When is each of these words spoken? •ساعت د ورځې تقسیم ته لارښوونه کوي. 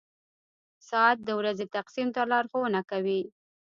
•ساعت 0.89 1.17
د 1.23 1.29
ورځې 1.39 1.65
تقسیم 1.75 2.07
ته 2.15 2.21
لارښوونه 2.31 2.79
کوي. 2.91 3.21